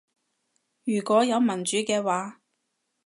[0.83, 2.41] 如果有民主嘅話